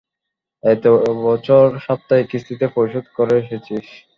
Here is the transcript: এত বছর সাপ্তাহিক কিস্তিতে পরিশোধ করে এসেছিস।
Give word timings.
এত 0.63 0.83
বছর 1.25 1.65
সাপ্তাহিক 1.85 2.27
কিস্তিতে 2.31 2.65
পরিশোধ 2.75 3.05
করে 3.17 3.33
এসেছিস। 3.41 3.85